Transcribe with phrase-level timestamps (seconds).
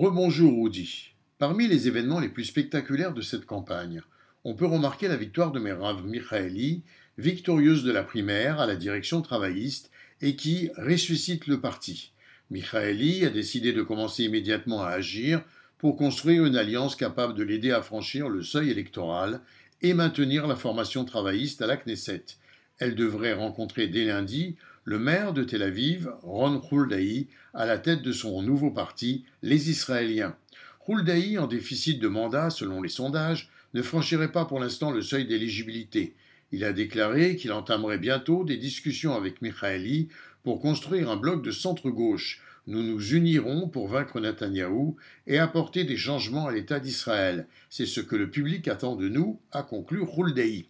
[0.00, 1.10] Rebonjour Rudy.
[1.38, 4.00] Parmi les événements les plus spectaculaires de cette campagne,
[4.44, 6.84] on peut remarquer la victoire de Merav Mikhaeli,
[7.16, 9.90] victorieuse de la primaire à la direction travailliste
[10.20, 12.12] et qui ressuscite le parti.
[12.52, 15.42] Mikhaeli a décidé de commencer immédiatement à agir
[15.78, 19.40] pour construire une alliance capable de l'aider à franchir le seuil électoral
[19.82, 22.24] et maintenir la formation travailliste à la Knesset.
[22.78, 24.54] Elle devrait rencontrer dès lundi
[24.88, 29.68] le maire de Tel Aviv, Ron Huldaï, à la tête de son nouveau parti, les
[29.68, 30.34] Israéliens.
[30.88, 35.26] Huldaï, en déficit de mandat selon les sondages, ne franchirait pas pour l'instant le seuil
[35.26, 36.14] d'éligibilité.
[36.52, 40.08] Il a déclaré qu'il entamerait bientôt des discussions avec Mikhaeli
[40.42, 42.40] pour construire un bloc de centre-gauche.
[42.66, 44.96] Nous nous unirons pour vaincre Netanyahou
[45.26, 47.46] et apporter des changements à l'État d'Israël.
[47.68, 50.64] C'est ce que le public attend de nous, a conclu Huldaï.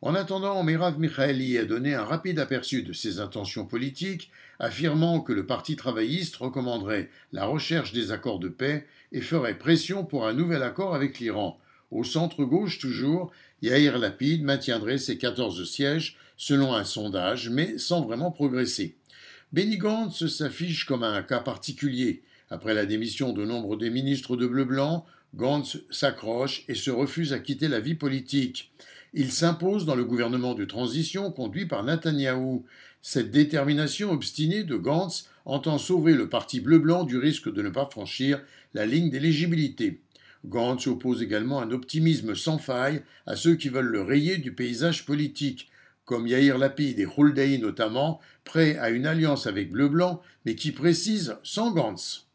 [0.00, 4.30] En attendant, Merav Mikhaeli a donné un rapide aperçu de ses intentions politiques,
[4.60, 10.04] affirmant que le Parti travailliste recommanderait la recherche des accords de paix et ferait pression
[10.04, 11.58] pour un nouvel accord avec l'Iran.
[11.90, 18.30] Au centre-gauche toujours, Yair Lapid maintiendrait ses 14 sièges selon un sondage, mais sans vraiment
[18.30, 18.94] progresser.
[19.52, 22.22] Benny Gantz s'affiche comme un cas particulier.
[22.50, 27.40] Après la démission de nombre des ministres de bleu-blanc, Gantz s'accroche et se refuse à
[27.40, 28.70] quitter la vie politique.
[29.14, 32.66] Il s'impose dans le gouvernement de transition conduit par Netanyahou.
[33.00, 37.88] Cette détermination obstinée de Gantz entend sauver le parti bleu-blanc du risque de ne pas
[37.90, 38.42] franchir
[38.74, 40.02] la ligne d'éligibilité.
[40.44, 45.06] Gantz oppose également un optimisme sans faille à ceux qui veulent le rayer du paysage
[45.06, 45.70] politique,
[46.04, 51.36] comme Yair Lapid et Huldaï notamment, prêts à une alliance avec Bleu-Blanc, mais qui précisent
[51.42, 52.26] sans Gantz.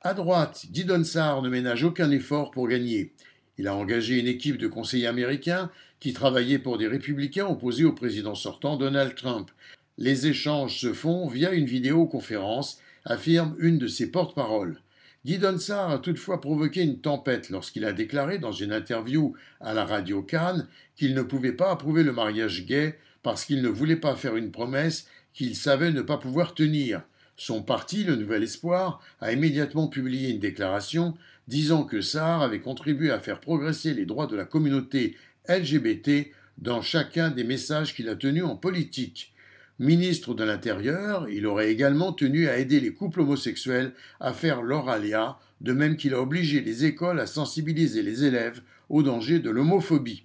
[0.00, 3.12] À droite, Guy Sarr ne ménage aucun effort pour gagner.
[3.58, 7.92] Il a engagé une équipe de conseillers américains qui travaillaient pour des républicains opposés au
[7.92, 9.50] président sortant Donald Trump.
[9.98, 14.80] Les échanges se font via une vidéoconférence, affirme une de ses porte-paroles.
[15.24, 19.84] Guy Donsard a toutefois provoqué une tempête lorsqu'il a déclaré dans une interview à la
[19.84, 24.14] radio Cannes qu'il ne pouvait pas approuver le mariage gay parce qu'il ne voulait pas
[24.14, 27.02] faire une promesse qu'il savait ne pas pouvoir tenir.
[27.40, 31.14] Son parti, le Nouvel Espoir, a immédiatement publié une déclaration
[31.46, 35.16] disant que Sarr avait contribué à faire progresser les droits de la communauté
[35.48, 39.32] LGBT dans chacun des messages qu'il a tenus en politique.
[39.78, 44.88] Ministre de l'Intérieur, il aurait également tenu à aider les couples homosexuels à faire leur
[44.88, 49.50] alia, de même qu'il a obligé les écoles à sensibiliser les élèves au danger de
[49.50, 50.24] l'homophobie.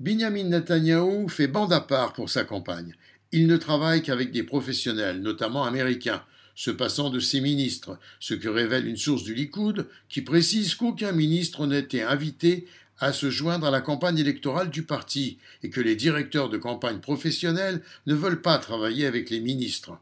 [0.00, 2.96] Binyamin Netanyahu fait bande à part pour sa campagne.
[3.34, 6.22] Il ne travaille qu'avec des professionnels, notamment américains
[6.54, 11.12] se passant de ses ministres, ce que révèle une source du Likoud qui précise qu'aucun
[11.12, 12.66] ministre n'était invité
[12.98, 17.00] à se joindre à la campagne électorale du parti et que les directeurs de campagne
[17.00, 19.98] professionnels ne veulent pas travailler avec les ministres.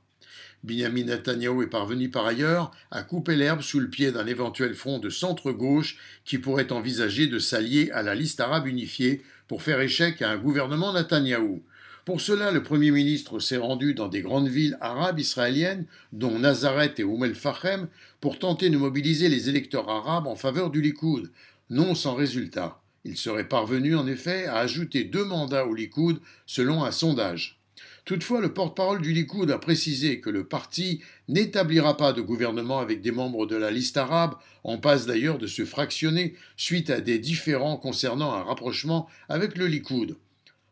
[0.64, 4.98] Benjamin Netanyahu est parvenu par ailleurs à couper l'herbe sous le pied d'un éventuel front
[4.98, 10.20] de centre-gauche qui pourrait envisager de s'allier à la liste arabe unifiée pour faire échec
[10.20, 11.62] à un gouvernement Netanyahou.
[12.06, 16.98] Pour cela, le Premier ministre s'est rendu dans des grandes villes arabes israéliennes, dont Nazareth
[16.98, 17.88] et Oum el-Fachem,
[18.20, 21.30] pour tenter de mobiliser les électeurs arabes en faveur du Likoud,
[21.68, 22.80] non sans résultat.
[23.04, 27.58] Il serait parvenu en effet à ajouter deux mandats au Likoud selon un sondage.
[28.06, 33.02] Toutefois, le porte-parole du Likoud a précisé que le parti n'établira pas de gouvernement avec
[33.02, 37.18] des membres de la liste arabe, en passe d'ailleurs de se fractionner suite à des
[37.18, 40.16] différends concernant un rapprochement avec le Likoud.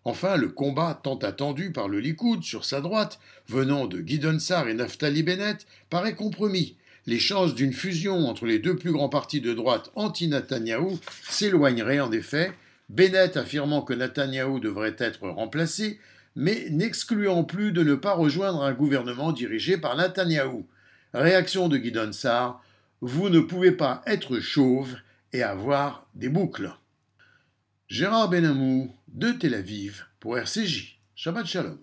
[0.09, 4.67] Enfin, le combat tant attendu par le Likoud sur sa droite, venant de Guidon Sar
[4.67, 6.77] et Naftali Bennett, paraît compromis.
[7.05, 10.99] Les chances d'une fusion entre les deux plus grands partis de droite anti-Netanyahou
[11.29, 12.53] s'éloigneraient en effet,
[12.89, 16.01] Bennett affirmant que Netanyahou devrait être remplacé,
[16.35, 20.65] mais n'excluant plus de ne pas rejoindre un gouvernement dirigé par Netanyahou.
[21.13, 22.65] Réaction de Guidon Sar
[23.03, 24.97] Vous ne pouvez pas être chauve
[25.35, 26.73] et avoir des boucles.
[27.89, 31.01] Gérard Benamou de Tel Aviv pour RCJ.
[31.15, 31.79] Shabbat Shalom.